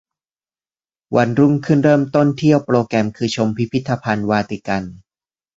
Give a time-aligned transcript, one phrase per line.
[1.15, 4.83] วันรุ่งขึ้นเริ่มต้นเที่ยวโปรแกรมคือชม พิพิทธภัณฑ์วาติกัน